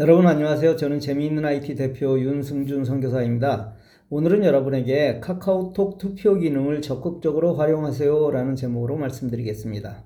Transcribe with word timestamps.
여러분 0.00 0.26
안녕하세요. 0.26 0.74
저는 0.74 0.98
재미있는 0.98 1.44
IT 1.44 1.76
대표 1.76 2.18
윤승준 2.18 2.84
선교사입니다. 2.84 3.74
오늘은 4.10 4.42
여러분에게 4.42 5.20
카카오톡 5.20 5.98
투표 5.98 6.34
기능을 6.34 6.82
적극적으로 6.82 7.54
활용하세요 7.54 8.32
라는 8.32 8.56
제목으로 8.56 8.96
말씀드리겠습니다. 8.96 10.02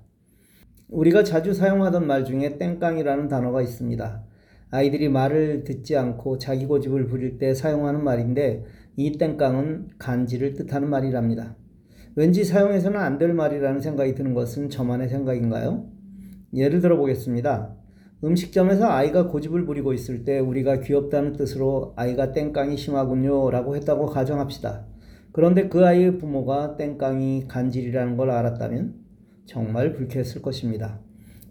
우리가 0.89 1.23
자주 1.23 1.55
사용하던 1.55 2.05
말 2.05 2.23
중에 2.23 2.59
땡깡이라는 2.59 3.29
단어가 3.29 3.63
있습니다. 3.63 4.23
아이들이 4.69 5.09
말을 5.09 5.63
듣지 5.63 5.97
않고 5.97 6.37
자기 6.37 6.67
고집을 6.67 7.07
부릴 7.07 7.39
때 7.39 7.55
사용하는 7.55 8.03
말인데 8.03 8.65
이 8.95 9.17
땡깡은 9.17 9.93
간지를 9.97 10.53
뜻하는 10.53 10.87
말이랍니다. 10.87 11.55
왠지 12.15 12.43
사용해서는 12.43 12.99
안 12.99 13.17
될 13.17 13.33
말이라는 13.33 13.81
생각이 13.81 14.13
드는 14.13 14.35
것은 14.35 14.69
저만의 14.69 15.09
생각인가요? 15.09 15.89
예를 16.53 16.79
들어 16.79 16.95
보겠습니다. 16.95 17.75
음식점에서 18.21 18.89
아이가 18.89 19.27
고집을 19.27 19.65
부리고 19.65 19.93
있을 19.93 20.25
때 20.25 20.39
우리가 20.39 20.81
귀엽다는 20.81 21.33
뜻으로 21.33 21.93
아이가 21.95 22.33
땡깡이 22.33 22.75
심하군요 22.75 23.49
라고 23.49 23.77
했다고 23.77 24.07
가정합시다. 24.07 24.85
그런데 25.31 25.69
그 25.69 25.85
아이의 25.85 26.17
부모가 26.17 26.75
땡깡이 26.75 27.45
간질이라는 27.47 28.17
걸 28.17 28.29
알았다면 28.31 28.95
정말 29.45 29.93
불쾌했을 29.93 30.41
것입니다. 30.41 30.99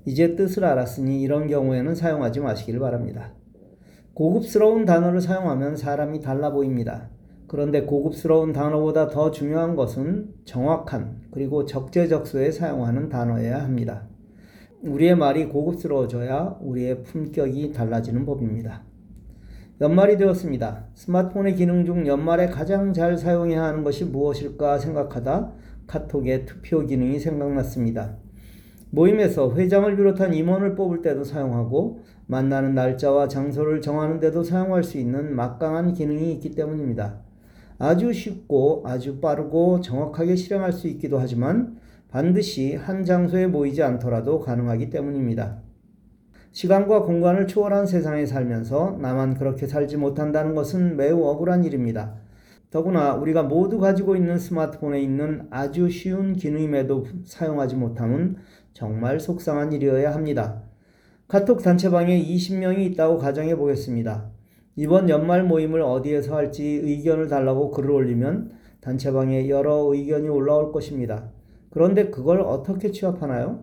이제 0.05 0.37
뜻을 0.37 0.65
알았으니 0.65 1.23
이런 1.23 1.47
경우에는 1.47 1.95
사용하지 1.95 2.41
마시길 2.41 2.79
바랍니다. 2.79 3.33
고급스러운 4.13 4.85
단어를 4.85 5.21
사용하면 5.21 5.77
사람이 5.77 6.21
달라 6.21 6.51
보입니다. 6.51 7.09
그런데 7.47 7.83
고급스러운 7.83 8.53
단어보다 8.53 9.09
더 9.09 9.31
중요한 9.31 9.75
것은 9.75 10.35
정확한 10.45 11.23
그리고 11.31 11.65
적재적소에 11.65 12.51
사용하는 12.51 13.09
단어여야 13.09 13.63
합니다. 13.63 14.07
우리의 14.83 15.17
말이 15.17 15.47
고급스러워져야 15.47 16.59
우리의 16.61 17.03
품격이 17.03 17.73
달라지는 17.73 18.25
법입니다. 18.25 18.83
연말이 19.81 20.17
되었습니다. 20.17 20.87
스마트폰의 20.95 21.57
기능 21.57 21.85
중 21.85 22.07
연말에 22.07 22.47
가장 22.47 22.93
잘 22.93 23.17
사용해야 23.17 23.63
하는 23.63 23.85
것이 23.85 24.05
무엇일까 24.05 24.79
생각하다 24.79 25.53
카톡의 25.87 26.47
투표 26.47 26.85
기능이 26.85 27.19
생각났습니다. 27.19 28.17
모임에서 28.91 29.55
회장을 29.55 29.97
비롯한 29.97 30.33
임원을 30.35 30.75
뽑을 30.75 31.03
때도 31.03 31.25
사용하고 31.25 32.01
만나는 32.27 32.75
날짜와 32.75 33.29
장소를 33.29 33.81
정하는 33.81 34.21
데도 34.21 34.43
사용할 34.43 34.85
수 34.85 34.99
있는 34.99 35.35
막강한 35.35 35.93
기능이 35.93 36.33
있기 36.35 36.53
때문입니다. 36.53 37.21
아주 37.79 38.13
쉽고 38.13 38.83
아주 38.85 39.21
빠르고 39.21 39.81
정확하게 39.81 40.37
실행할 40.37 40.73
수 40.73 40.89
있기도 40.89 41.19
하지만 41.19 41.77
반드시 42.11 42.75
한 42.75 43.05
장소에 43.05 43.47
모이지 43.47 43.83
않더라도 43.83 44.41
가능하기 44.41 44.89
때문입니다. 44.89 45.59
시간과 46.53 47.03
공간을 47.03 47.47
초월한 47.47 47.87
세상에 47.87 48.25
살면서 48.25 48.97
나만 49.01 49.35
그렇게 49.35 49.67
살지 49.67 49.99
못한다는 49.99 50.55
것은 50.55 50.97
매우 50.97 51.23
억울한 51.25 51.65
일입니다. 51.65 52.15
더구나 52.71 53.15
우리가 53.15 53.43
모두 53.43 53.79
가지고 53.79 54.17
있는 54.17 54.39
스마트폰에 54.39 55.01
있는 55.01 55.47
아주 55.51 55.91
쉬운 55.91 56.33
기능임에도 56.33 57.07
사용하지 57.25 57.77
못함은 57.77 58.37
정말 58.73 59.21
속상한 59.21 59.73
일이어야 59.73 60.15
합니다. 60.15 60.63
카톡 61.29 61.63
단체방에 61.63 62.23
20명이 62.23 62.81
있다고 62.93 63.19
가정해 63.19 63.55
보겠습니다. 63.55 64.31
이번 64.77 65.11
연말 65.11 65.45
모임을 65.45 65.83
어디에서 65.83 66.35
할지 66.35 66.65
의견을 66.65 67.29
달라고 67.29 67.71
글을 67.71 67.91
올리면 67.91 68.53
단체방에 68.81 69.49
여러 69.49 69.93
의견이 69.93 70.29
올라올 70.29 70.73
것입니다. 70.73 71.31
그런데 71.79 72.11
그걸 72.11 72.41
어떻게 72.41 72.91
취합하나요? 72.91 73.63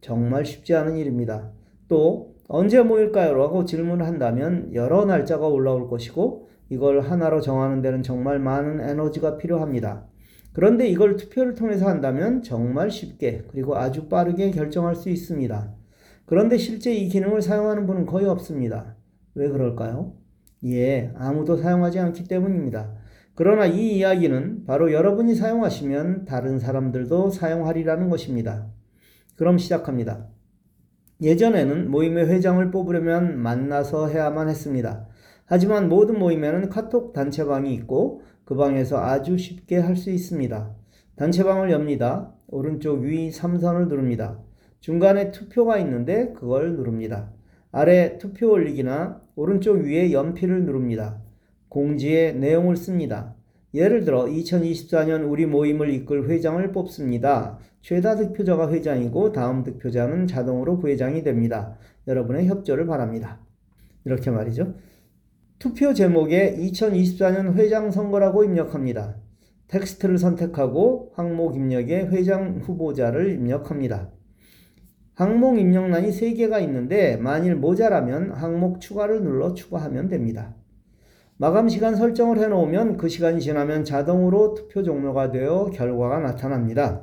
정말 0.00 0.46
쉽지 0.46 0.72
않은 0.72 0.98
일입니다. 0.98 1.50
또 1.88 2.36
언제 2.46 2.80
모일까요? 2.80 3.34
라고 3.34 3.64
질문을 3.64 4.06
한다면 4.06 4.70
여러 4.72 5.04
날짜가 5.04 5.48
올라올 5.48 5.88
것이고 5.88 6.48
이걸 6.68 7.00
하나로 7.00 7.40
정하는 7.40 7.82
데는 7.82 8.04
정말 8.04 8.38
많은 8.38 8.88
에너지가 8.88 9.36
필요합니다. 9.36 10.06
그런데 10.52 10.86
이걸 10.86 11.16
투표를 11.16 11.56
통해서 11.56 11.88
한다면 11.88 12.40
정말 12.44 12.88
쉽게 12.88 13.42
그리고 13.50 13.76
아주 13.76 14.08
빠르게 14.08 14.52
결정할 14.52 14.94
수 14.94 15.10
있습니다. 15.10 15.74
그런데 16.24 16.58
실제 16.58 16.94
이 16.94 17.08
기능을 17.08 17.42
사용하는 17.42 17.84
분은 17.88 18.06
거의 18.06 18.26
없습니다. 18.26 18.94
왜 19.34 19.48
그럴까요? 19.48 20.12
예, 20.66 21.10
아무도 21.16 21.56
사용하지 21.56 21.98
않기 21.98 22.28
때문입니다. 22.28 22.94
그러나 23.36 23.66
이 23.66 23.98
이야기는 23.98 24.64
바로 24.64 24.92
여러분이 24.92 25.34
사용하시면 25.34 26.24
다른 26.24 26.58
사람들도 26.58 27.28
사용하리라는 27.28 28.08
것입니다. 28.08 28.66
그럼 29.36 29.58
시작합니다. 29.58 30.26
예전에는 31.20 31.90
모임의 31.90 32.28
회장을 32.28 32.70
뽑으려면 32.70 33.38
만나서 33.38 34.08
해야만 34.08 34.48
했습니다. 34.48 35.06
하지만 35.44 35.90
모든 35.90 36.18
모임에는 36.18 36.70
카톡 36.70 37.12
단체방이 37.12 37.74
있고 37.74 38.22
그 38.46 38.54
방에서 38.54 38.98
아주 38.98 39.36
쉽게 39.36 39.78
할 39.78 39.96
수 39.96 40.10
있습니다. 40.10 40.74
단체방을 41.16 41.70
엽니다. 41.70 42.32
오른쪽 42.46 43.02
위 43.02 43.30
3선을 43.30 43.88
누릅니다. 43.88 44.40
중간에 44.80 45.30
투표가 45.30 45.76
있는데 45.78 46.32
그걸 46.32 46.74
누릅니다. 46.74 47.32
아래 47.70 48.16
투표 48.16 48.50
올리기나 48.50 49.20
오른쪽 49.34 49.76
위에 49.82 50.12
연필을 50.12 50.64
누릅니다. 50.64 51.20
공지에 51.68 52.32
내용을 52.32 52.76
씁니다. 52.76 53.34
예를 53.74 54.04
들어 54.04 54.24
2024년 54.24 55.30
우리 55.30 55.44
모임을 55.46 55.90
이끌 55.90 56.28
회장을 56.30 56.72
뽑습니다. 56.72 57.58
최다 57.82 58.16
득표자가 58.16 58.72
회장이고 58.72 59.32
다음 59.32 59.62
득표자는 59.64 60.26
자동으로 60.26 60.78
부회장이 60.78 61.22
됩니다. 61.22 61.76
여러분의 62.06 62.46
협조를 62.46 62.86
바랍니다. 62.86 63.40
이렇게 64.04 64.30
말이죠. 64.30 64.74
투표 65.58 65.92
제목에 65.94 66.56
2024년 66.56 67.54
회장 67.54 67.90
선거라고 67.90 68.44
입력합니다. 68.44 69.16
텍스트를 69.68 70.18
선택하고 70.18 71.12
항목 71.14 71.56
입력에 71.56 72.06
회장 72.06 72.60
후보자를 72.62 73.30
입력합니다. 73.32 74.10
항목 75.14 75.58
입력란이 75.58 76.10
3개가 76.10 76.62
있는데 76.62 77.16
만일 77.16 77.56
모자라면 77.56 78.32
항목 78.32 78.80
추가를 78.80 79.22
눌러 79.22 79.54
추가하면 79.54 80.08
됩니다. 80.08 80.54
마감 81.38 81.68
시간 81.68 81.94
설정을 81.96 82.38
해 82.38 82.46
놓으면 82.48 82.96
그 82.96 83.08
시간이 83.08 83.40
지나면 83.40 83.84
자동으로 83.84 84.54
투표 84.54 84.82
종료가 84.82 85.30
되어 85.32 85.66
결과가 85.66 86.20
나타납니다. 86.20 87.02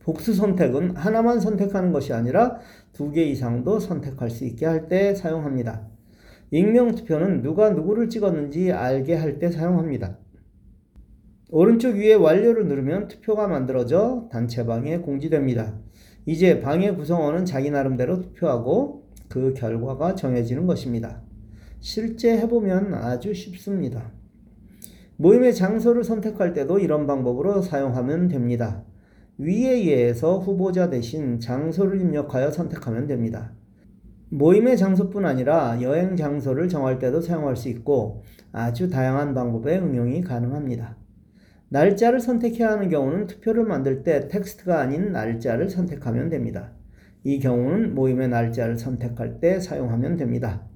복수 0.00 0.34
선택은 0.34 0.96
하나만 0.96 1.38
선택하는 1.38 1.92
것이 1.92 2.12
아니라 2.12 2.58
두 2.92 3.12
개 3.12 3.22
이상도 3.24 3.78
선택할 3.78 4.30
수 4.30 4.44
있게 4.44 4.66
할 4.66 4.88
때 4.88 5.14
사용합니다. 5.14 5.86
익명 6.50 6.96
투표는 6.96 7.42
누가 7.42 7.70
누구를 7.70 8.08
찍었는지 8.08 8.72
알게 8.72 9.14
할 9.14 9.38
때 9.38 9.50
사용합니다. 9.50 10.18
오른쪽 11.52 11.96
위에 11.96 12.14
완료를 12.14 12.66
누르면 12.66 13.08
투표가 13.08 13.46
만들어져 13.46 14.28
단체방에 14.32 14.98
공지됩니다. 14.98 15.78
이제 16.26 16.60
방의 16.60 16.96
구성원은 16.96 17.44
자기 17.44 17.70
나름대로 17.70 18.20
투표하고 18.22 19.04
그 19.28 19.54
결과가 19.54 20.16
정해지는 20.16 20.66
것입니다. 20.66 21.22
실제 21.80 22.36
해보면 22.36 22.92
아주 22.92 23.32
쉽습니다. 23.32 24.12
모임의 25.16 25.54
장소를 25.54 26.04
선택할 26.04 26.52
때도 26.52 26.78
이런 26.78 27.06
방법으로 27.06 27.62
사용하면 27.62 28.28
됩니다. 28.28 28.84
위에 29.38 29.86
예에서 29.86 30.38
후보자 30.38 30.90
대신 30.90 31.40
장소를 31.40 32.00
입력하여 32.00 32.50
선택하면 32.50 33.06
됩니다. 33.06 33.52
모임의 34.28 34.76
장소뿐 34.76 35.24
아니라 35.24 35.78
여행 35.80 36.16
장소를 36.16 36.68
정할 36.68 36.98
때도 36.98 37.22
사용할 37.22 37.56
수 37.56 37.68
있고 37.70 38.22
아주 38.52 38.90
다양한 38.90 39.34
방법의 39.34 39.78
응용이 39.78 40.20
가능합니다. 40.20 40.96
날짜를 41.70 42.20
선택해야 42.20 42.72
하는 42.72 42.90
경우는 42.90 43.26
투표를 43.26 43.64
만들 43.64 44.02
때 44.02 44.28
텍스트가 44.28 44.80
아닌 44.80 45.12
날짜를 45.12 45.70
선택하면 45.70 46.28
됩니다. 46.28 46.72
이 47.24 47.38
경우는 47.38 47.94
모임의 47.94 48.28
날짜를 48.28 48.76
선택할 48.78 49.40
때 49.40 49.60
사용하면 49.60 50.16
됩니다. 50.16 50.66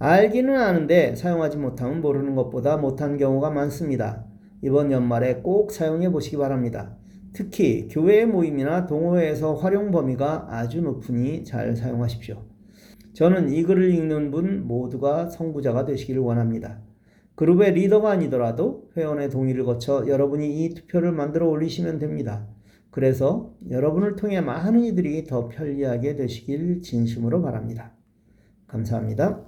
알기는 0.00 0.54
아는데 0.54 1.16
사용하지 1.16 1.56
못하면 1.56 2.00
모르는 2.00 2.36
것보다 2.36 2.76
못한 2.76 3.16
경우가 3.16 3.50
많습니다. 3.50 4.24
이번 4.62 4.92
연말에 4.92 5.36
꼭 5.36 5.72
사용해 5.72 6.10
보시기 6.10 6.36
바랍니다. 6.36 6.96
특히 7.32 7.88
교회 7.88 8.24
모임이나 8.24 8.86
동호회에서 8.86 9.54
활용 9.54 9.90
범위가 9.90 10.46
아주 10.50 10.82
높으니 10.82 11.44
잘 11.44 11.74
사용하십시오. 11.74 12.44
저는 13.12 13.50
이 13.50 13.64
글을 13.64 13.92
읽는 13.92 14.30
분 14.30 14.68
모두가 14.68 15.28
성부자가 15.30 15.84
되시기를 15.84 16.20
원합니다. 16.20 16.80
그룹의 17.34 17.72
리더가 17.72 18.10
아니더라도 18.10 18.90
회원의 18.96 19.30
동의를 19.30 19.64
거쳐 19.64 20.04
여러분이 20.06 20.64
이 20.64 20.74
투표를 20.74 21.10
만들어 21.10 21.48
올리시면 21.48 21.98
됩니다. 21.98 22.46
그래서 22.90 23.52
여러분을 23.68 24.14
통해 24.16 24.40
많은 24.40 24.80
이들이 24.80 25.24
더 25.24 25.48
편리하게 25.48 26.14
되시길 26.14 26.82
진심으로 26.82 27.42
바랍니다. 27.42 27.92
감사합니다. 28.68 29.44